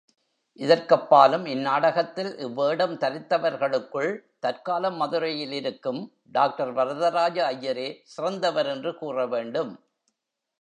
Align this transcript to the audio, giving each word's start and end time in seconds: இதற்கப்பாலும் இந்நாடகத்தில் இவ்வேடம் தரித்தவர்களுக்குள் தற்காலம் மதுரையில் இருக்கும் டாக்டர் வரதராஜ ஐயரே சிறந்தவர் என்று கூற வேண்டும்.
இதற்கப்பாலும் 0.59 1.45
இந்நாடகத்தில் 1.45 2.37
இவ்வேடம் 2.37 2.95
தரித்தவர்களுக்குள் 2.97 4.09
தற்காலம் 4.39 4.97
மதுரையில் 4.97 5.51
இருக்கும் 5.51 6.01
டாக்டர் 6.31 6.73
வரதராஜ 6.73 7.37
ஐயரே 7.51 7.87
சிறந்தவர் 8.05 8.65
என்று 8.65 8.93
கூற 8.97 9.27
வேண்டும். 9.27 9.71